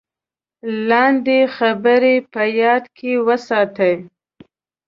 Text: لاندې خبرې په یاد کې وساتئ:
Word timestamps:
لاندې 0.89 1.39
خبرې 1.57 2.15
په 2.33 2.43
یاد 2.61 2.83
کې 2.97 3.11
وساتئ: 3.27 3.95